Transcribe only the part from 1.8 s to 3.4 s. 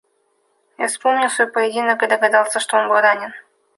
и догадался, что был ранен.